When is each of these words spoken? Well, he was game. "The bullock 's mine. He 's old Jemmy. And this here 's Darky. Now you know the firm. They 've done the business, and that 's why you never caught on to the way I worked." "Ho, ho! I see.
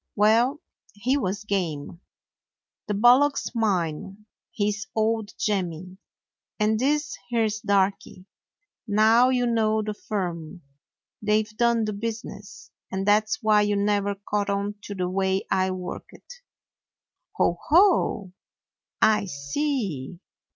Well, 0.15 0.59
he 0.95 1.15
was 1.15 1.43
game. 1.43 2.01
"The 2.87 2.95
bullock 2.95 3.37
's 3.37 3.53
mine. 3.53 4.25
He 4.49 4.71
's 4.71 4.87
old 4.95 5.33
Jemmy. 5.37 5.99
And 6.59 6.79
this 6.79 7.15
here 7.29 7.47
's 7.47 7.61
Darky. 7.61 8.25
Now 8.87 9.29
you 9.29 9.45
know 9.45 9.83
the 9.83 9.93
firm. 9.93 10.63
They 11.21 11.43
've 11.43 11.55
done 11.55 11.85
the 11.85 11.93
business, 11.93 12.71
and 12.91 13.05
that 13.07 13.29
's 13.29 13.43
why 13.43 13.61
you 13.61 13.75
never 13.75 14.15
caught 14.15 14.49
on 14.49 14.73
to 14.85 14.95
the 14.95 15.07
way 15.07 15.43
I 15.51 15.69
worked." 15.69 16.41
"Ho, 17.35 17.59
ho! 17.69 18.31
I 19.03 19.25
see. 19.25 20.19